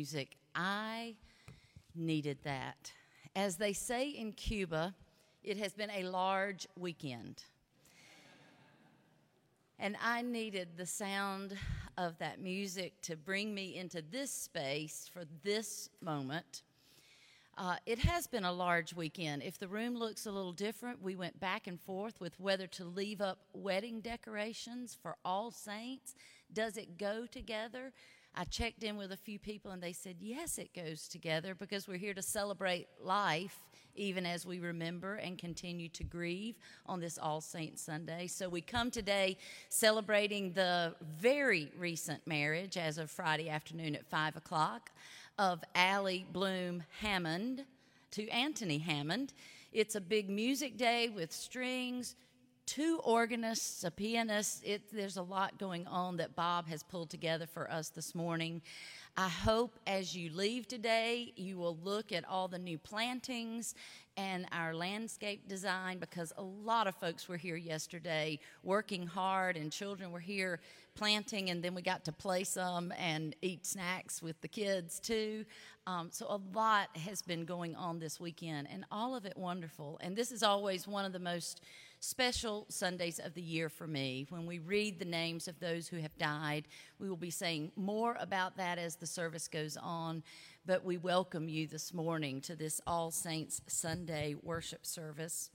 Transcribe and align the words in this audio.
music. 0.00 0.38
I 0.54 1.14
needed 1.94 2.38
that. 2.44 2.90
As 3.36 3.56
they 3.56 3.74
say 3.74 4.08
in 4.08 4.32
Cuba, 4.32 4.94
it 5.44 5.58
has 5.58 5.74
been 5.74 5.90
a 5.90 6.04
large 6.04 6.66
weekend. 6.74 7.44
And 9.78 9.98
I 10.02 10.22
needed 10.22 10.68
the 10.78 10.86
sound 10.86 11.54
of 11.98 12.16
that 12.16 12.40
music 12.40 12.94
to 13.02 13.14
bring 13.14 13.54
me 13.54 13.76
into 13.76 14.02
this 14.10 14.32
space 14.32 15.10
for 15.12 15.24
this 15.44 15.90
moment. 16.00 16.62
Uh, 17.58 17.76
it 17.84 17.98
has 17.98 18.26
been 18.26 18.44
a 18.44 18.52
large 18.52 18.94
weekend. 18.94 19.42
If 19.42 19.58
the 19.58 19.68
room 19.68 19.94
looks 19.94 20.24
a 20.24 20.32
little 20.32 20.52
different, 20.52 21.02
we 21.02 21.14
went 21.14 21.38
back 21.38 21.66
and 21.66 21.78
forth 21.78 22.18
with 22.22 22.40
whether 22.40 22.66
to 22.68 22.84
leave 22.86 23.20
up 23.20 23.40
wedding 23.52 24.00
decorations 24.00 24.96
for 25.02 25.16
All 25.26 25.50
Saints. 25.50 26.14
Does 26.50 26.78
it 26.78 26.96
go 26.96 27.26
together? 27.26 27.92
I 28.34 28.44
checked 28.44 28.84
in 28.84 28.96
with 28.96 29.12
a 29.12 29.16
few 29.16 29.38
people 29.38 29.72
and 29.72 29.82
they 29.82 29.92
said, 29.92 30.16
yes, 30.20 30.58
it 30.58 30.74
goes 30.74 31.08
together 31.08 31.54
because 31.54 31.88
we're 31.88 31.98
here 31.98 32.14
to 32.14 32.22
celebrate 32.22 32.88
life 33.02 33.58
even 33.96 34.24
as 34.24 34.46
we 34.46 34.60
remember 34.60 35.16
and 35.16 35.36
continue 35.36 35.88
to 35.88 36.04
grieve 36.04 36.56
on 36.86 37.00
this 37.00 37.18
All 37.18 37.40
Saints 37.40 37.82
Sunday. 37.82 38.26
So 38.28 38.48
we 38.48 38.60
come 38.60 38.90
today 38.90 39.36
celebrating 39.68 40.52
the 40.52 40.94
very 41.18 41.70
recent 41.76 42.26
marriage 42.26 42.76
as 42.76 42.98
of 42.98 43.10
Friday 43.10 43.50
afternoon 43.50 43.94
at 43.96 44.06
5 44.06 44.36
o'clock 44.36 44.90
of 45.38 45.62
Allie 45.74 46.26
Bloom 46.32 46.84
Hammond 47.00 47.64
to 48.12 48.28
Anthony 48.28 48.78
Hammond. 48.78 49.32
It's 49.72 49.94
a 49.94 50.00
big 50.00 50.28
music 50.28 50.76
day 50.76 51.08
with 51.08 51.32
strings, 51.32 52.16
two 52.66 53.00
organists, 53.02 53.84
a 53.84 53.90
pianist. 53.90 54.62
It, 54.64 54.92
there's 54.92 55.16
a 55.16 55.22
lot 55.22 55.58
going 55.58 55.86
on 55.86 56.16
that 56.18 56.36
Bob 56.36 56.68
has 56.68 56.82
pulled 56.82 57.10
together 57.10 57.46
for 57.46 57.70
us 57.70 57.88
this 57.88 58.14
morning. 58.14 58.62
I 59.16 59.28
hope 59.28 59.78
as 59.86 60.16
you 60.16 60.30
leave 60.32 60.68
today, 60.68 61.32
you 61.36 61.58
will 61.58 61.76
look 61.82 62.12
at 62.12 62.24
all 62.28 62.48
the 62.48 62.58
new 62.58 62.78
plantings 62.78 63.74
and 64.16 64.46
our 64.52 64.74
landscape 64.74 65.48
design 65.48 65.98
because 65.98 66.32
a 66.36 66.42
lot 66.42 66.86
of 66.86 66.94
folks 66.94 67.28
were 67.28 67.36
here 67.36 67.56
yesterday 67.56 68.38
working 68.62 69.06
hard, 69.06 69.56
and 69.56 69.72
children 69.72 70.12
were 70.12 70.20
here 70.20 70.60
planting, 70.94 71.50
and 71.50 71.62
then 71.62 71.74
we 71.74 71.82
got 71.82 72.04
to 72.04 72.12
play 72.12 72.44
some 72.44 72.92
and 72.98 73.34
eat 73.42 73.66
snacks 73.66 74.22
with 74.22 74.40
the 74.42 74.48
kids 74.48 75.00
too. 75.00 75.44
Um, 75.86 76.08
so, 76.12 76.26
a 76.28 76.40
lot 76.56 76.96
has 76.96 77.22
been 77.22 77.44
going 77.44 77.74
on 77.74 77.98
this 77.98 78.20
weekend, 78.20 78.68
and 78.70 78.84
all 78.90 79.16
of 79.16 79.24
it 79.24 79.36
wonderful. 79.36 79.98
And 80.02 80.14
this 80.14 80.30
is 80.30 80.42
always 80.42 80.86
one 80.86 81.04
of 81.04 81.12
the 81.12 81.18
most 81.18 81.62
special 82.00 82.64
Sundays 82.70 83.18
of 83.18 83.34
the 83.34 83.42
year 83.42 83.68
for 83.68 83.86
me. 83.86 84.26
When 84.30 84.46
we 84.46 84.58
read 84.58 84.98
the 84.98 85.04
names 85.04 85.46
of 85.46 85.60
those 85.60 85.86
who 85.86 85.98
have 85.98 86.16
died, 86.16 86.66
we 86.98 87.08
will 87.08 87.16
be 87.16 87.30
saying 87.30 87.72
more 87.76 88.16
about 88.18 88.56
that 88.56 88.78
as 88.78 88.96
the 88.96 89.06
service 89.06 89.48
goes 89.48 89.76
on. 89.76 90.22
But 90.66 90.84
we 90.84 90.96
welcome 90.96 91.48
you 91.48 91.66
this 91.66 91.92
morning 91.92 92.40
to 92.42 92.56
this 92.56 92.80
All 92.86 93.10
Saints 93.10 93.60
Sunday 93.66 94.34
worship 94.42 94.86
service. 94.86 95.50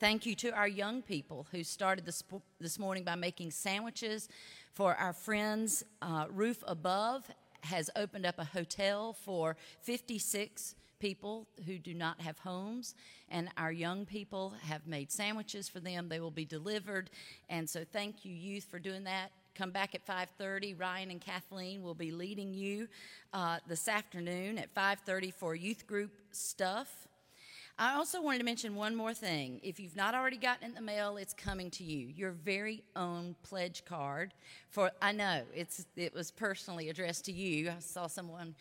Thank 0.00 0.24
you 0.24 0.34
to 0.36 0.50
our 0.50 0.66
young 0.66 1.02
people 1.02 1.46
who 1.52 1.62
started 1.62 2.06
this, 2.06 2.24
this 2.58 2.78
morning 2.78 3.04
by 3.04 3.14
making 3.14 3.50
sandwiches 3.50 4.28
for 4.72 4.94
our 4.94 5.12
friends. 5.12 5.84
Uh, 6.00 6.24
Roof 6.30 6.64
Above 6.66 7.30
has 7.64 7.90
opened 7.96 8.26
up 8.26 8.38
a 8.38 8.44
hotel 8.44 9.12
for 9.12 9.56
56 9.82 10.74
people 11.02 11.48
who 11.66 11.78
do 11.78 11.92
not 11.94 12.20
have 12.20 12.38
homes, 12.38 12.94
and 13.28 13.48
our 13.56 13.72
young 13.72 14.06
people 14.06 14.54
have 14.62 14.86
made 14.86 15.10
sandwiches 15.10 15.68
for 15.68 15.80
them. 15.80 16.08
They 16.08 16.20
will 16.20 16.30
be 16.30 16.44
delivered, 16.44 17.10
and 17.50 17.68
so 17.68 17.84
thank 17.92 18.24
you, 18.24 18.32
youth, 18.32 18.68
for 18.70 18.78
doing 18.78 19.02
that. 19.02 19.32
Come 19.56 19.72
back 19.72 19.96
at 19.96 20.06
5:30. 20.06 20.78
Ryan 20.78 21.10
and 21.10 21.20
Kathleen 21.20 21.82
will 21.82 21.96
be 21.96 22.12
leading 22.12 22.54
you 22.54 22.86
uh, 23.32 23.58
this 23.66 23.88
afternoon 23.88 24.58
at 24.58 24.72
5:30 24.74 25.34
for 25.34 25.56
youth 25.56 25.88
group 25.88 26.12
stuff. 26.30 27.08
I 27.76 27.94
also 27.94 28.22
wanted 28.22 28.38
to 28.38 28.44
mention 28.44 28.76
one 28.76 28.94
more 28.94 29.12
thing. 29.12 29.58
If 29.64 29.80
you've 29.80 29.96
not 29.96 30.14
already 30.14 30.36
gotten 30.36 30.68
in 30.68 30.74
the 30.74 30.82
mail, 30.82 31.16
it's 31.16 31.34
coming 31.34 31.68
to 31.72 31.82
you. 31.82 32.06
Your 32.14 32.30
very 32.30 32.84
own 32.94 33.34
pledge 33.42 33.84
card 33.84 34.34
for 34.70 34.92
I 35.02 35.10
know 35.10 35.42
it's 35.52 35.84
it 35.96 36.14
was 36.14 36.30
personally 36.30 36.90
addressed 36.90 37.24
to 37.24 37.32
you. 37.32 37.70
I 37.70 37.80
saw 37.80 38.06
someone 38.06 38.54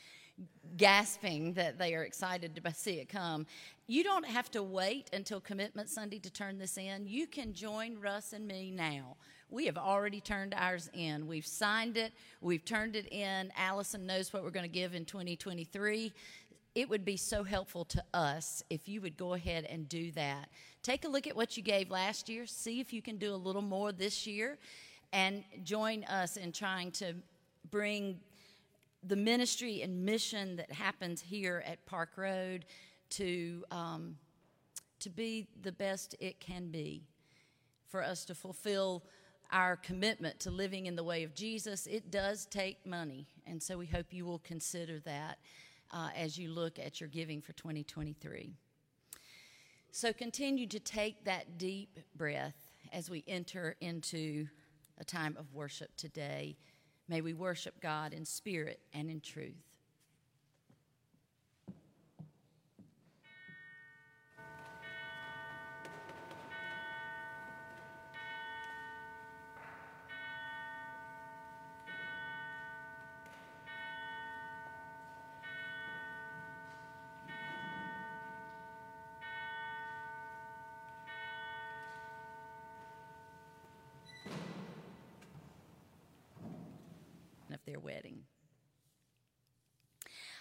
gasping 0.78 1.54
that 1.54 1.78
they 1.78 1.94
are 1.96 2.04
excited 2.04 2.56
to 2.56 2.74
see 2.74 3.00
it 3.00 3.10
come. 3.10 3.46
You 3.88 4.04
don't 4.04 4.26
have 4.26 4.50
to 4.52 4.64
wait 4.64 5.10
until 5.12 5.42
Commitment 5.42 5.90
Sunday 5.90 6.20
to 6.20 6.30
turn 6.30 6.58
this 6.58 6.78
in. 6.78 7.06
You 7.06 7.28
can 7.28 7.54
join 7.54 8.00
Russ 8.00 8.34
and 8.34 8.48
me 8.48 8.72
now. 8.72 9.18
We 9.50 9.66
have 9.66 9.78
already 9.78 10.22
turned 10.22 10.54
ours 10.56 10.90
in. 10.94 11.28
We've 11.28 11.46
signed 11.46 11.98
it, 11.98 12.14
we've 12.40 12.64
turned 12.64 12.96
it 12.96 13.12
in. 13.12 13.52
Allison 13.58 14.06
knows 14.06 14.32
what 14.32 14.44
we're 14.44 14.50
going 14.50 14.64
to 14.64 14.70
give 14.70 14.96
in 14.96 15.04
2023. 15.04 16.14
It 16.74 16.90
would 16.90 17.04
be 17.04 17.18
so 17.18 17.44
helpful 17.44 17.84
to 17.86 18.04
us 18.14 18.64
if 18.70 18.88
you 18.88 19.02
would 19.02 19.18
go 19.18 19.34
ahead 19.34 19.66
and 19.66 19.90
do 19.90 20.10
that. 20.12 20.48
Take 20.84 21.04
a 21.04 21.10
look 21.10 21.28
at 21.28 21.36
what 21.36 21.58
you 21.58 21.64
gave 21.64 21.92
last 21.92 22.30
year, 22.30 22.46
see 22.46 22.80
if 22.80 22.94
you 22.94 23.02
can 23.02 23.18
do 23.18 23.34
a 23.34 23.36
little 23.36 23.62
more 23.62 23.92
this 23.92 24.26
year, 24.26 24.58
and 25.12 25.44
join 25.66 26.06
us 26.06 26.38
in 26.38 26.54
trying 26.54 26.92
to 26.92 27.14
bring 27.70 28.20
the 29.04 29.16
ministry 29.16 29.82
and 29.82 30.06
mission 30.06 30.56
that 30.58 30.72
happens 30.72 31.22
here 31.22 31.64
at 31.66 31.86
Park 31.86 32.12
Road 32.18 32.66
to, 33.12 33.64
um, 33.72 34.16
to 35.00 35.10
be 35.10 35.48
the 35.62 35.72
best 35.72 36.16
it 36.20 36.40
can 36.40 36.70
be, 36.70 37.04
for 37.88 38.04
us 38.04 38.26
to 38.26 38.36
fulfill 38.36 39.04
our 39.52 39.76
commitment 39.76 40.40
to 40.40 40.52
living 40.52 40.86
in 40.86 40.96
the 40.96 41.04
way 41.04 41.24
of 41.24 41.36
Jesus. 41.36 41.88
It 41.88 42.12
does 42.12 42.46
take 42.46 42.86
money, 42.86 43.28
and 43.46 43.62
so 43.62 43.78
we 43.78 43.86
hope 43.86 44.08
you 44.12 44.26
will 44.26 44.40
consider 44.40 45.00
that 45.00 45.40
uh, 45.92 46.10
as 46.16 46.38
you 46.38 46.52
look 46.52 46.80
at 46.80 47.02
your 47.02 47.10
giving 47.10 47.42
for 47.42 47.54
2023. 47.54 48.54
So 49.92 50.14
continue 50.14 50.68
to 50.68 50.80
take 50.80 51.26
that 51.26 51.58
deep 51.58 52.00
breath 52.16 52.56
as 52.94 53.10
we 53.10 53.26
enter 53.28 53.76
into 53.82 54.48
a 55.00 55.04
time 55.04 55.36
of 55.38 55.54
worship 55.54 55.90
today. 55.98 56.56
May 57.08 57.22
we 57.22 57.34
worship 57.34 57.82
God 57.82 58.14
in 58.14 58.26
spirit 58.26 58.80
and 58.94 59.10
in 59.10 59.22
truth. 59.22 59.71
Their 87.72 87.80
wedding. 87.80 88.20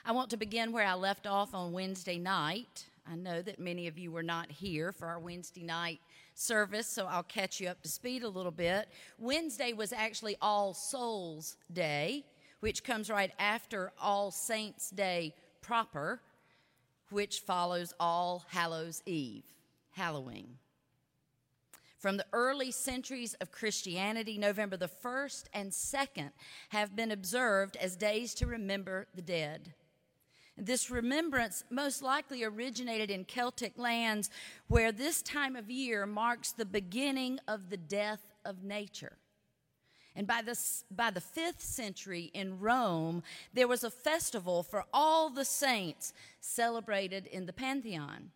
I 0.04 0.10
want 0.12 0.30
to 0.30 0.36
begin 0.36 0.72
where 0.72 0.86
I 0.86 0.94
left 0.94 1.28
off 1.28 1.54
on 1.54 1.72
Wednesday 1.72 2.18
night. 2.18 2.86
I 3.08 3.14
know 3.14 3.40
that 3.42 3.60
many 3.60 3.86
of 3.86 3.98
you 3.98 4.10
were 4.10 4.22
not 4.24 4.50
here 4.50 4.90
for 4.90 5.06
our 5.06 5.20
Wednesday 5.20 5.62
night 5.62 6.00
service, 6.34 6.88
so 6.88 7.06
I'll 7.06 7.22
catch 7.22 7.60
you 7.60 7.68
up 7.68 7.82
to 7.82 7.88
speed 7.88 8.24
a 8.24 8.28
little 8.28 8.50
bit. 8.50 8.88
Wednesday 9.18 9.72
was 9.72 9.92
actually 9.92 10.36
All 10.42 10.74
Souls 10.74 11.56
Day, 11.72 12.24
which 12.58 12.82
comes 12.82 13.08
right 13.10 13.30
after 13.38 13.92
All 14.00 14.32
Saints 14.32 14.90
Day 14.90 15.34
proper, 15.60 16.20
which 17.10 17.40
follows 17.40 17.94
All 18.00 18.44
Hallows 18.48 19.02
Eve, 19.06 19.44
Halloween. 19.92 20.56
From 22.00 22.16
the 22.16 22.26
early 22.32 22.70
centuries 22.70 23.34
of 23.42 23.52
Christianity, 23.52 24.38
November 24.38 24.78
the 24.78 24.88
1st 24.88 25.44
and 25.52 25.70
2nd 25.70 26.30
have 26.70 26.96
been 26.96 27.10
observed 27.10 27.76
as 27.76 27.94
days 27.94 28.32
to 28.36 28.46
remember 28.46 29.06
the 29.14 29.20
dead. 29.20 29.74
This 30.56 30.90
remembrance 30.90 31.62
most 31.68 32.02
likely 32.02 32.42
originated 32.42 33.10
in 33.10 33.26
Celtic 33.26 33.76
lands 33.76 34.30
where 34.66 34.92
this 34.92 35.20
time 35.20 35.56
of 35.56 35.70
year 35.70 36.06
marks 36.06 36.52
the 36.52 36.64
beginning 36.64 37.38
of 37.46 37.68
the 37.68 37.76
death 37.76 38.32
of 38.46 38.64
nature. 38.64 39.18
And 40.16 40.26
by 40.26 40.40
the, 40.40 40.58
by 40.90 41.10
the 41.10 41.20
fifth 41.20 41.60
century 41.60 42.30
in 42.32 42.60
Rome, 42.60 43.22
there 43.52 43.68
was 43.68 43.84
a 43.84 43.90
festival 43.90 44.62
for 44.62 44.84
all 44.92 45.28
the 45.28 45.44
saints 45.44 46.14
celebrated 46.40 47.26
in 47.26 47.44
the 47.44 47.52
Pantheon. 47.52 48.30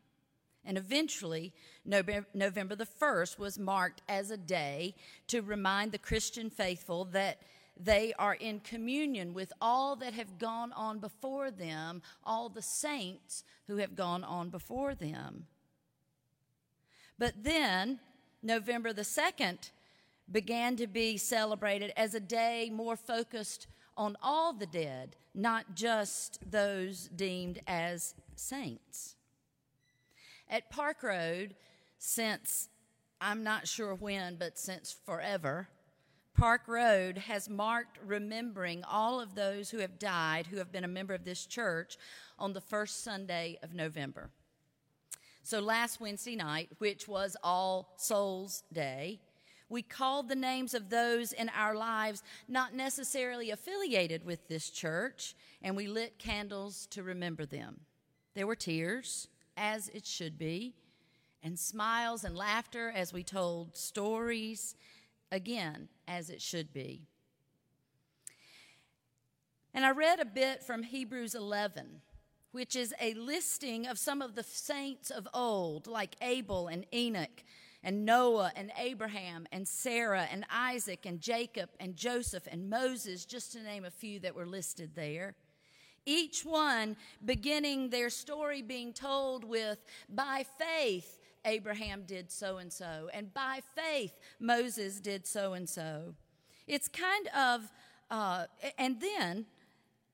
And 0.67 0.79
eventually, 0.79 1.53
November 1.85 2.75
the 2.75 2.87
1st 2.87 3.39
was 3.39 3.59
marked 3.59 4.03
as 4.09 4.31
a 4.31 4.37
day 4.37 4.95
to 5.29 5.43
remind 5.43 5.93
the 5.93 5.99
Christian 5.99 6.51
faithful 6.51 7.05
that 7.07 7.39
they 7.79 8.15
are 8.19 8.35
in 8.35 8.61
communion 8.61 9.35
with 9.35 9.53
all 9.61 9.97
that 9.97 10.15
have 10.15 10.39
gone 10.39 10.73
on 10.73 11.01
before 11.01 11.51
them, 11.51 12.03
all 12.23 12.49
the 12.49 12.63
saints 12.63 13.45
who 13.67 13.79
have 13.79 13.97
gone 13.97 14.23
on 14.23 14.49
before 14.49 14.95
them. 14.95 15.47
But 17.19 17.43
then, 17.43 17.99
November 18.43 18.93
the 18.93 19.03
2nd 19.03 19.71
began 20.31 20.77
to 20.77 20.87
be 20.87 21.17
celebrated 21.17 21.93
as 21.97 22.15
a 22.15 22.21
day 22.21 22.71
more 22.73 22.97
focused 22.97 23.67
on 23.97 24.17
all 24.23 24.53
the 24.53 24.67
dead, 24.67 25.17
not 25.35 25.75
just 25.75 26.39
those 26.51 27.09
deemed 27.09 27.61
as 27.67 28.15
saints. 28.35 29.17
At 30.49 30.71
Park 30.71 31.03
Road, 31.03 31.55
since 31.99 32.69
I'm 33.21 33.43
not 33.43 33.67
sure 33.67 33.95
when, 33.95 34.37
but 34.37 34.59
since 34.59 34.95
forever, 35.05 35.69
Park 36.35 36.63
Road 36.67 37.17
has 37.17 37.49
marked 37.49 37.99
remembering 38.05 38.83
all 38.85 39.21
of 39.21 39.35
those 39.35 39.71
who 39.71 39.79
have 39.79 39.99
died 39.99 40.49
who 40.49 40.57
have 40.57 40.73
been 40.73 40.85
a 40.85 40.89
member 40.89 41.15
of 41.15 41.25
this 41.25 41.47
church 41.47 41.97
on 42.39 42.53
the 42.53 42.61
first 42.61 43.05
Sunday 43.05 43.59
of 43.63 43.73
November. 43.73 44.31
So 45.43 45.61
last 45.61 46.01
Wednesday 46.01 46.35
night, 46.35 46.71
which 46.79 47.07
was 47.07 47.37
All 47.43 47.95
Souls 47.97 48.65
Day, 48.73 49.21
we 49.69 49.83
called 49.83 50.29
the 50.29 50.35
names 50.35 50.75
of 50.75 50.91
those 50.91 51.33
in 51.33 51.51
our 51.51 51.75
lives 51.75 52.23
not 52.49 52.75
necessarily 52.75 53.51
affiliated 53.51 54.25
with 54.25 54.49
this 54.49 54.71
church, 54.71 55.35
and 55.63 55.77
we 55.77 55.87
lit 55.87 56.19
candles 56.19 56.87
to 56.91 57.03
remember 57.03 57.47
them. 57.47 57.81
There 58.35 58.47
were 58.47 58.57
tears, 58.57 59.29
as 59.57 59.89
it 59.89 60.07
should 60.07 60.39
be, 60.39 60.75
and 61.43 61.59
smiles 61.59 62.25
and 62.25 62.37
laughter 62.37 62.91
as 62.95 63.13
we 63.13 63.23
told 63.23 63.77
stories, 63.77 64.75
again, 65.31 65.89
as 66.09 66.31
it 66.31 66.41
should 66.41 66.73
be. 66.73 67.03
And 69.75 69.85
I 69.85 69.91
read 69.91 70.21
a 70.21 70.25
bit 70.25 70.63
from 70.63 70.85
Hebrews 70.85 71.35
11, 71.35 72.01
which 72.53 72.77
is 72.77 72.95
a 73.01 73.15
listing 73.15 73.87
of 73.87 73.99
some 73.99 74.23
of 74.23 74.37
the 74.37 74.45
saints 74.45 75.11
of 75.11 75.27
old, 75.35 75.89
like 75.89 76.15
Abel 76.23 76.69
and 76.69 76.87
Enoch 76.95 77.43
and 77.83 78.07
Noah 78.07 78.53
and 78.55 78.73
Abraham 78.79 79.47
and 79.53 79.67
Sarah 79.67 80.29
and 80.31 80.47
Isaac 80.51 81.05
and 81.05 81.21
Jacob 81.21 81.71
and 81.81 81.97
Joseph 81.97 82.47
and 82.51 82.71
Moses, 82.71 83.25
just 83.25 83.53
to 83.53 83.63
name 83.63 83.85
a 83.85 83.91
few 83.91 84.21
that 84.21 84.35
were 84.35 84.47
listed 84.47 84.93
there. 84.95 85.35
Each 86.07 86.45
one 86.45 86.97
beginning 87.25 87.91
their 87.91 88.11
story 88.11 88.63
being 88.63 88.93
told 88.93 89.45
with, 89.45 89.79
by 90.09 90.45
faith, 90.59 91.19
Abraham 91.45 92.05
did 92.07 92.31
so 92.31 92.59
and 92.59 92.73
so, 92.73 93.09
and 93.13 93.33
by 93.33 93.61
faith, 93.75 94.19
Moses 94.41 95.01
did 95.01 95.27
so 95.27 95.53
and 95.53 95.69
so. 95.69 96.15
It's 96.67 96.89
kind 96.89 97.29
of, 97.37 97.71
uh, 98.11 98.47
and 98.79 99.01
then 99.01 99.47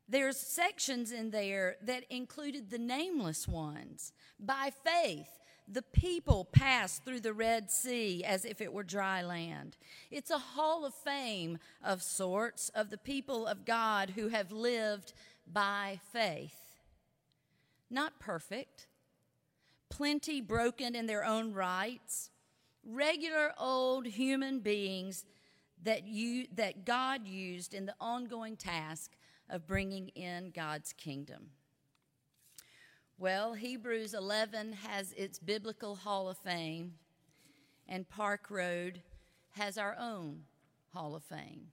there's 0.09 0.37
sections 0.37 1.13
in 1.13 1.31
there 1.31 1.77
that 1.83 2.05
included 2.11 2.71
the 2.71 2.79
nameless 2.79 3.47
ones. 3.47 4.13
By 4.41 4.73
faith, 4.85 5.29
the 5.73 5.83
people 5.83 6.47
passed 6.47 7.05
through 7.05 7.21
the 7.21 7.33
Red 7.33 7.71
Sea 7.71 8.25
as 8.25 8.45
if 8.45 8.61
it 8.61 8.73
were 8.73 8.83
dry 8.83 9.23
land. 9.23 9.77
It's 10.11 10.31
a 10.31 10.39
hall 10.39 10.85
of 10.85 10.95
fame 10.95 11.59
of 11.85 12.03
sorts 12.03 12.71
of 12.71 12.91
the 12.91 12.99
people 12.99 13.47
of 13.47 13.65
God 13.65 14.11
who 14.11 14.29
have 14.29 14.51
lived 14.51 15.13
by 15.53 16.01
faith. 16.13 16.55
Not 17.91 18.19
perfect, 18.21 18.87
plenty 19.89 20.41
broken 20.41 20.95
in 20.95 21.07
their 21.07 21.25
own 21.25 21.53
rights, 21.53 22.31
regular 22.85 23.53
old 23.59 24.07
human 24.07 24.61
beings 24.61 25.25
that, 25.83 26.07
you, 26.07 26.47
that 26.55 26.85
God 26.85 27.27
used 27.27 27.75
in 27.75 27.87
the 27.87 27.95
ongoing 28.01 28.57
task 28.57 29.13
of 29.49 29.67
bringing 29.67 30.09
in 30.09 30.53
God's 30.55 30.93
kingdom. 30.93 31.51
Well, 33.19 33.55
Hebrews 33.55 34.15
11 34.15 34.73
has 34.73 35.13
its 35.13 35.39
biblical 35.39 35.97
hall 35.97 36.29
of 36.29 36.39
fame, 36.39 36.95
and 37.87 38.09
Park 38.09 38.47
Road 38.49 39.03
has 39.51 39.77
our 39.77 39.97
own 39.99 40.45
hall 40.95 41.15
of 41.15 41.23
fame. 41.25 41.69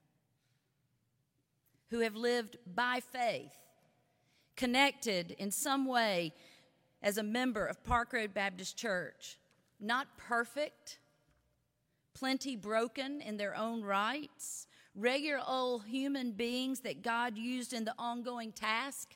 Who 1.90 2.00
have 2.00 2.16
lived 2.16 2.58
by 2.66 3.00
faith, 3.00 3.54
connected 4.58 5.32
in 5.38 5.52
some 5.52 5.86
way 5.86 6.34
as 7.02 7.18
a 7.18 7.24
member 7.24 7.66
of 7.66 7.84
Park 7.84 8.12
Road 8.12 8.34
Baptist 8.34 8.76
Church. 8.76 9.38
Not 9.80 10.08
perfect, 10.18 10.98
plenty 12.14 12.56
broken 12.56 13.22
in 13.22 13.38
their 13.38 13.56
own 13.56 13.84
rights, 13.84 14.68
regular 14.96 15.40
old 15.48 15.86
human 15.86 16.32
beings 16.32 16.82
that 16.82 17.04
God 17.04 17.38
used 17.38 17.72
in 17.72 17.86
the 17.86 17.94
ongoing 18.00 18.52
task 18.52 19.16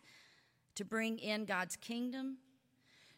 to 0.75 0.85
bring 0.85 1.17
in 1.17 1.45
God's 1.45 1.75
kingdom. 1.75 2.37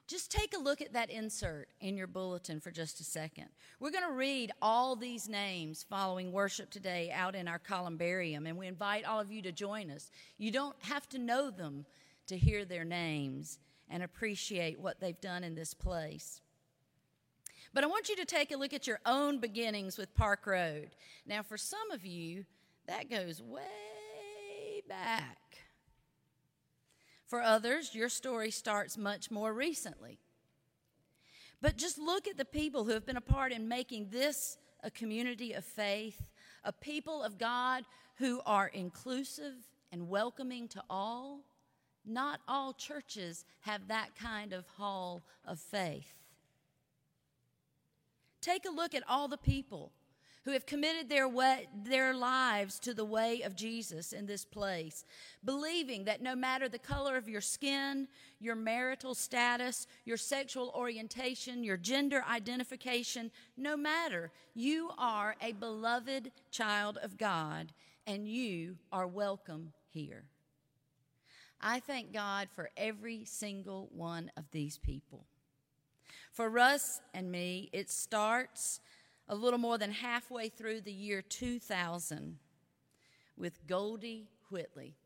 Just 0.08 0.32
take 0.32 0.56
a 0.56 0.60
look 0.60 0.82
at 0.82 0.94
that 0.94 1.10
insert 1.10 1.70
in 1.80 1.96
your 1.96 2.08
bulletin 2.08 2.60
for 2.60 2.72
just 2.72 3.00
a 3.00 3.04
second. 3.04 3.48
We're 3.80 3.92
going 3.92 4.08
to 4.08 4.14
read 4.14 4.52
all 4.62 4.96
these 4.96 5.30
names 5.30 5.86
following 5.90 6.32
worship 6.32 6.70
today 6.70 7.12
out 7.14 7.36
in 7.36 7.48
our 7.48 7.60
columbarium, 7.60 8.46
and 8.46 8.58
we 8.58 8.68
invite 8.68 9.06
all 9.06 9.20
of 9.20 9.32
you 9.32 9.42
to 9.42 9.52
join 9.52 9.90
us. 9.90 10.12
You 10.38 10.52
don't 10.52 10.76
have 10.84 11.08
to 11.10 11.18
know 11.18 11.50
them 11.50 11.86
to 12.28 12.38
hear 12.38 12.66
their 12.66 12.86
names 12.86 13.60
and 13.90 14.04
appreciate 14.04 14.80
what 14.80 15.00
they've 15.00 15.20
done 15.22 15.44
in 15.44 15.56
this 15.56 15.74
place. 15.74 16.42
But 17.74 17.84
I 17.84 17.88
want 17.88 18.10
you 18.10 18.16
to 18.18 18.26
take 18.26 18.52
a 18.52 18.58
look 18.58 18.74
at 18.74 18.88
your 18.88 19.00
own 19.06 19.40
beginnings 19.40 19.98
with 19.98 20.14
Park 20.14 20.46
Road. 20.46 20.92
Now, 21.26 21.42
for 21.42 21.58
some 21.58 21.92
of 21.92 22.06
you, 22.06 22.46
that 22.88 23.10
goes 23.10 23.42
way 23.42 24.84
back. 24.88 25.38
For 27.26 27.42
others, 27.42 27.96
your 27.96 28.10
story 28.10 28.52
starts 28.52 28.96
much 28.98 29.32
more 29.32 29.54
recently. 29.54 30.20
But 31.62 31.78
just 31.78 31.98
look 31.98 32.28
at 32.28 32.38
the 32.38 32.46
people 32.46 32.84
who 32.84 32.92
have 32.92 33.06
been 33.06 33.18
a 33.18 33.22
part 33.22 33.52
in 33.52 33.68
making 33.68 34.10
this 34.12 34.58
a 34.84 34.92
community 34.92 35.54
of 35.54 35.64
faith, 35.66 36.22
a 36.64 36.72
people 36.72 37.24
of 37.24 37.40
God 37.40 37.86
who 38.18 38.42
are 38.46 38.68
inclusive 38.68 39.56
and 39.92 40.10
welcoming 40.10 40.68
to 40.68 40.84
all. 40.90 41.40
Not 42.06 42.42
all 42.48 42.74
churches 42.74 43.46
have 43.62 43.88
that 43.88 44.16
kind 44.16 44.54
of 44.54 44.68
hall 44.78 45.24
of 45.46 45.60
faith. 45.60 46.14
Take 48.42 48.66
a 48.66 48.72
look 48.72 48.94
at 48.94 49.04
all 49.08 49.28
the 49.28 49.38
people 49.38 49.94
who 50.44 50.52
have 50.52 50.66
committed 50.66 51.08
their, 51.08 51.28
way, 51.28 51.68
their 51.86 52.14
lives 52.14 52.78
to 52.80 52.94
the 52.94 53.06
way 53.06 53.42
of 53.44 53.56
Jesus 53.56 54.12
in 54.12 54.26
this 54.26 54.44
place, 54.44 55.06
believing 55.46 56.04
that 56.04 56.22
no 56.22 56.36
matter 56.36 56.68
the 56.68 56.80
color 56.80 57.16
of 57.16 57.30
your 57.30 57.42
skin, 57.42 58.08
your 58.40 58.56
marital 58.56 59.16
status, 59.16 59.88
your 60.04 60.18
sexual 60.18 60.74
orientation, 60.76 61.64
your 61.64 61.78
gender 61.78 62.24
identification, 62.30 63.32
no 63.56 63.78
matter, 63.78 64.32
you 64.54 64.92
are 64.98 65.36
a 65.42 65.54
beloved 65.54 66.32
child 66.52 66.98
of 67.02 67.18
God 67.18 67.72
and 68.06 68.28
you 68.28 68.76
are 68.92 69.08
welcome 69.08 69.72
here. 69.88 70.26
I 71.66 71.80
thank 71.80 72.12
God 72.12 72.50
for 72.54 72.70
every 72.76 73.24
single 73.24 73.90
one 73.94 74.30
of 74.36 74.44
these 74.52 74.78
people. 74.78 75.26
For 76.34 76.50
Russ 76.50 77.00
and 77.14 77.32
me, 77.32 77.70
it 77.72 77.90
starts 77.90 78.82
a 79.30 79.36
little 79.36 79.60
more 79.60 79.78
than 79.78 79.92
halfway 79.92 80.50
through 80.50 80.82
the 80.82 80.92
year 80.92 81.22
2000 81.22 82.38
with 83.38 83.66
Goldie 83.66 84.28
Whitley. 84.50 84.98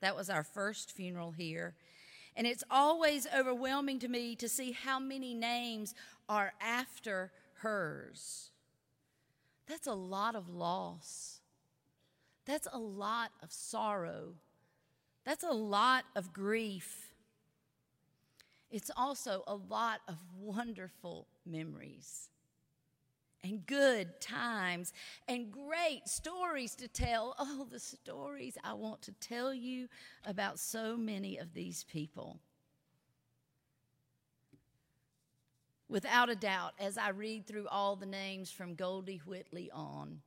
That 0.00 0.16
was 0.16 0.28
our 0.28 0.42
first 0.42 0.90
funeral 0.90 1.30
here. 1.30 1.76
And 2.34 2.44
it's 2.44 2.64
always 2.68 3.28
overwhelming 3.32 4.00
to 4.00 4.08
me 4.08 4.34
to 4.34 4.48
see 4.48 4.72
how 4.72 4.98
many 4.98 5.32
names 5.32 5.94
are 6.28 6.54
after 6.60 7.30
hers. 7.58 8.50
That's 9.68 9.86
a 9.86 9.94
lot 9.94 10.34
of 10.34 10.48
loss. 10.48 11.40
That's 12.46 12.66
a 12.72 12.78
lot 12.78 13.30
of 13.44 13.52
sorrow. 13.52 14.34
That's 15.24 15.44
a 15.44 15.52
lot 15.52 16.04
of 16.16 16.32
grief. 16.32 17.14
It's 18.70 18.90
also 18.96 19.42
a 19.46 19.54
lot 19.54 20.00
of 20.08 20.16
wonderful 20.38 21.26
memories 21.44 22.30
and 23.42 23.66
good 23.66 24.20
times 24.20 24.92
and 25.28 25.50
great 25.50 26.06
stories 26.06 26.74
to 26.76 26.88
tell. 26.88 27.34
Oh, 27.38 27.66
the 27.70 27.80
stories 27.80 28.56
I 28.62 28.74
want 28.74 29.02
to 29.02 29.12
tell 29.12 29.52
you 29.52 29.88
about 30.24 30.58
so 30.58 30.96
many 30.96 31.36
of 31.38 31.52
these 31.52 31.84
people. 31.84 32.38
Without 35.88 36.30
a 36.30 36.36
doubt, 36.36 36.74
as 36.78 36.96
I 36.96 37.08
read 37.08 37.46
through 37.46 37.66
all 37.66 37.96
the 37.96 38.06
names 38.06 38.52
from 38.52 38.76
Goldie 38.76 39.20
Whitley 39.26 39.70
on, 39.72 40.20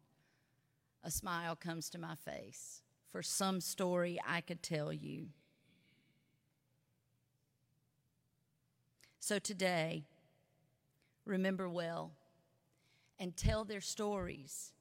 a 1.03 1.11
smile 1.11 1.55
comes 1.55 1.89
to 1.91 1.97
my 1.97 2.15
face 2.15 2.82
for 3.13 3.21
some 3.21 3.61
story 3.61 4.19
I 4.27 4.41
could 4.41 4.63
tell 4.63 4.91
you. 4.91 5.27
So 9.19 9.37
today, 9.37 10.03
remember 11.23 11.69
well 11.69 12.11
and 13.19 13.37
tell 13.37 13.65
their 13.65 13.81
stories. 13.81 14.73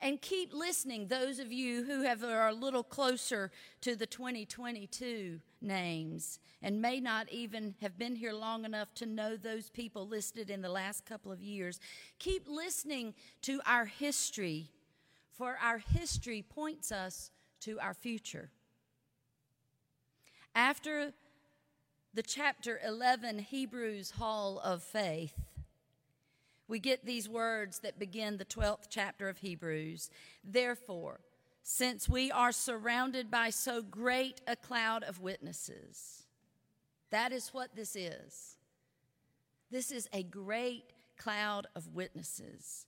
And 0.00 0.22
keep 0.22 0.54
listening, 0.54 1.08
those 1.08 1.40
of 1.40 1.50
you 1.50 1.82
who 1.82 2.02
have, 2.02 2.22
are 2.22 2.46
a 2.46 2.54
little 2.54 2.84
closer 2.84 3.50
to 3.80 3.96
the 3.96 4.06
2022 4.06 5.40
names 5.60 6.38
and 6.62 6.80
may 6.80 7.00
not 7.00 7.28
even 7.32 7.74
have 7.80 7.98
been 7.98 8.14
here 8.14 8.32
long 8.32 8.64
enough 8.64 8.94
to 8.94 9.06
know 9.06 9.36
those 9.36 9.68
people 9.68 10.06
listed 10.06 10.48
in 10.48 10.62
the 10.62 10.70
last 10.70 11.04
couple 11.04 11.32
of 11.32 11.42
years. 11.42 11.80
Keep 12.20 12.48
listening 12.48 13.14
to 13.42 13.60
our 13.66 13.86
history, 13.86 14.70
for 15.32 15.58
our 15.60 15.78
history 15.78 16.44
points 16.48 16.92
us 16.92 17.32
to 17.60 17.78
our 17.80 17.94
future. 17.94 18.50
After 20.54 21.12
the 22.14 22.22
chapter 22.22 22.80
11 22.84 23.38
Hebrews 23.38 24.12
Hall 24.12 24.60
of 24.64 24.82
Faith, 24.82 25.34
we 26.66 26.78
get 26.78 27.06
these 27.06 27.28
words 27.28 27.80
that 27.80 27.98
begin 27.98 28.36
the 28.36 28.44
12th 28.44 28.88
chapter 28.90 29.28
of 29.28 29.38
Hebrews. 29.38 30.10
Therefore, 30.44 31.20
since 31.62 32.08
we 32.08 32.30
are 32.30 32.52
surrounded 32.52 33.30
by 33.30 33.50
so 33.50 33.82
great 33.82 34.40
a 34.46 34.56
cloud 34.56 35.02
of 35.02 35.20
witnesses, 35.20 36.24
that 37.10 37.32
is 37.32 37.48
what 37.54 37.74
this 37.74 37.96
is. 37.96 38.56
This 39.70 39.90
is 39.90 40.08
a 40.12 40.22
great 40.22 40.92
cloud 41.16 41.66
of 41.74 41.94
witnesses. 41.94 42.86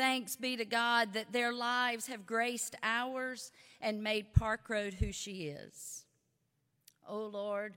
Thanks 0.00 0.34
be 0.34 0.56
to 0.56 0.64
God 0.64 1.12
that 1.12 1.30
their 1.30 1.52
lives 1.52 2.06
have 2.06 2.24
graced 2.24 2.74
ours 2.82 3.52
and 3.82 4.02
made 4.02 4.32
Park 4.32 4.70
Road 4.70 4.94
who 4.94 5.12
she 5.12 5.48
is. 5.48 6.06
Oh 7.06 7.26
Lord, 7.26 7.76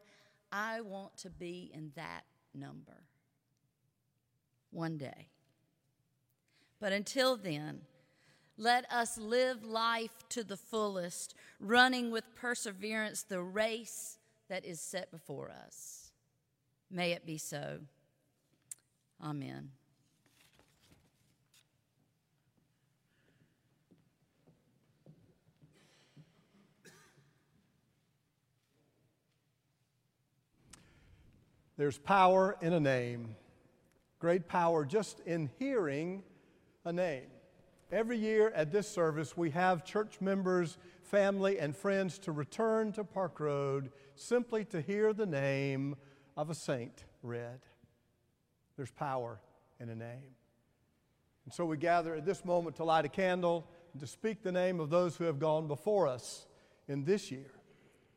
I 0.50 0.80
want 0.80 1.18
to 1.18 1.30
be 1.30 1.70
in 1.74 1.92
that 1.98 2.22
number 2.56 3.04
one 4.72 4.98
day. 4.98 5.28
But 6.80 6.94
until 6.94 7.36
then, 7.36 7.82
let 8.56 8.90
us 8.90 9.18
live 9.18 9.66
life 9.66 10.24
to 10.30 10.46
the 10.46 10.56
fullest, 10.56 11.36
running 11.60 12.10
with 12.10 12.36
perseverance 12.36 13.24
the 13.24 13.42
race 13.42 14.18
that 14.48 14.64
is 14.64 14.80
set 14.80 15.12
before 15.12 15.52
us. 15.52 16.14
May 16.90 17.12
it 17.12 17.26
be 17.26 17.38
so. 17.38 17.80
Amen. 19.22 19.72
There's 31.78 31.98
power 31.98 32.56
in 32.62 32.74
a 32.74 32.80
name, 32.80 33.36
great 34.20 34.48
power 34.48 34.86
just 34.86 35.20
in 35.22 35.50
hearing 35.58 36.24
a 36.86 36.94
name. 36.94 37.28
Every 37.92 38.18
year 38.18 38.52
at 38.56 38.72
this 38.72 38.88
service, 38.88 39.38
we 39.38 39.52
have 39.52 39.86
church 39.86 40.20
members, 40.22 40.78
family, 41.02 41.60
and 41.60 41.76
friends 41.76 42.18
to 42.20 42.32
return 42.32 42.92
to 42.94 43.04
Park 43.04 43.40
Road 43.40 43.92
simply 44.16 44.66
to 44.66 44.82
hear 44.82 45.14
the 45.14 45.26
name 45.26 45.96
of 46.36 46.50
a 46.50 46.56
saint 46.56 47.06
read. 47.22 47.60
There's 48.78 48.92
power 48.92 49.40
in 49.80 49.90
a 49.90 49.96
name. 49.96 50.36
And 51.46 51.54
so 51.54 51.66
we 51.66 51.78
gather 51.78 52.16
at 52.16 52.26
this 52.26 52.46
moment 52.46 52.78
to 52.78 52.84
light 52.84 53.06
a 53.06 53.10
candle 53.10 53.68
and 53.92 54.00
to 54.00 54.08
speak 54.08 54.42
the 54.42 54.52
name 54.52 54.80
of 54.80 54.90
those 54.90 55.16
who 55.16 55.26
have 55.26 55.40
gone 55.40 55.68
before 55.68 56.08
us 56.08 56.48
in 56.88 57.04
this 57.04 57.32
year. 57.32 57.52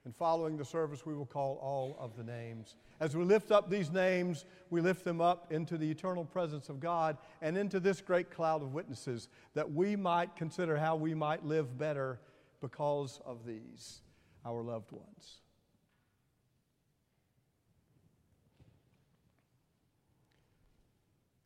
And 0.07 0.15
following 0.15 0.57
the 0.57 0.65
service, 0.65 1.05
we 1.05 1.15
will 1.15 1.27
call 1.27 1.59
all 1.61 1.97
of 1.99 2.17
the 2.17 2.23
names. 2.23 2.77
As 3.01 3.17
we 3.17 3.25
lift 3.25 3.51
up 3.51 3.69
these 3.69 3.91
names, 3.91 4.45
we 4.71 4.81
lift 4.81 5.05
them 5.05 5.21
up 5.21 5.51
into 5.53 5.77
the 5.77 5.91
eternal 5.91 6.25
presence 6.25 6.69
of 6.69 6.79
God 6.79 7.19
and 7.43 7.59
into 7.59 7.81
this 7.81 8.01
great 8.01 8.31
cloud 8.31 8.63
of 8.63 8.73
witnesses 8.73 9.27
that 9.55 9.73
we 9.73 9.97
might 9.97 10.37
consider 10.37 10.77
how 10.77 10.95
we 10.95 11.13
might 11.13 11.45
live 11.45 11.77
better 11.77 12.21
because 12.61 13.21
of 13.27 13.45
these, 13.45 14.03
our 14.45 14.63
loved 14.63 14.93
ones. 14.93 15.41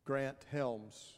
Grant 0.05 0.37
Helms. 0.51 1.13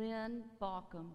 Lynn 0.00 0.44
Baucom. 0.58 1.10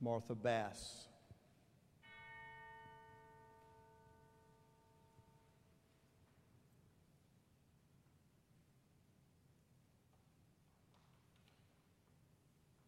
Martha 0.00 0.34
Bass. 0.34 1.08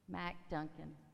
Mac 0.09 0.37
Duncan. 0.49 1.06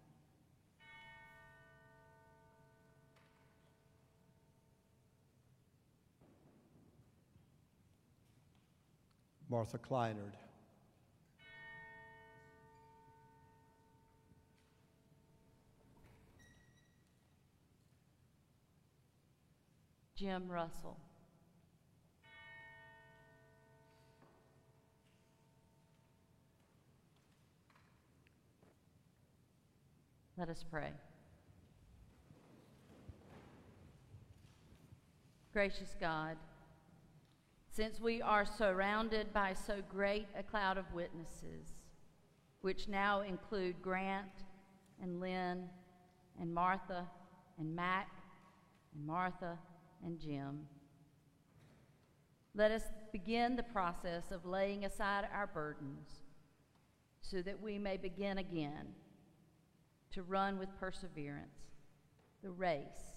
Martha 9.52 9.76
Kleinard. 9.76 10.32
Jim 20.16 20.48
Russell. 20.48 20.96
Let 30.38 30.48
us 30.48 30.64
pray. 30.70 30.92
Gracious 35.52 35.94
God, 36.00 36.38
since 37.74 37.98
we 37.98 38.20
are 38.20 38.44
surrounded 38.44 39.32
by 39.32 39.54
so 39.54 39.78
great 39.88 40.26
a 40.38 40.42
cloud 40.42 40.76
of 40.76 40.92
witnesses, 40.92 41.72
which 42.60 42.86
now 42.86 43.22
include 43.22 43.80
Grant 43.80 44.44
and 45.02 45.20
Lynn 45.20 45.70
and 46.38 46.52
Martha 46.52 47.06
and 47.58 47.74
Mac 47.74 48.08
and 48.94 49.06
Martha 49.06 49.58
and 50.04 50.20
Jim, 50.20 50.66
let 52.54 52.70
us 52.70 52.82
begin 53.10 53.56
the 53.56 53.62
process 53.62 54.30
of 54.30 54.44
laying 54.44 54.84
aside 54.84 55.26
our 55.32 55.46
burdens 55.46 56.10
so 57.22 57.40
that 57.40 57.62
we 57.62 57.78
may 57.78 57.96
begin 57.96 58.36
again 58.36 58.88
to 60.10 60.22
run 60.22 60.58
with 60.58 60.68
perseverance 60.78 61.78
the 62.42 62.50
race 62.50 63.16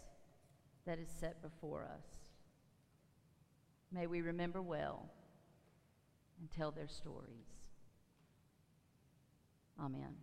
that 0.85 0.97
is 0.97 1.09
set 1.19 1.41
before 1.41 1.83
us. 1.83 2.24
May 3.95 4.07
we 4.07 4.19
remember 4.19 4.61
well 4.61 5.09
and 6.37 6.51
tell 6.51 6.71
their 6.71 6.89
stories. 6.89 7.47
Amen. 9.79 10.15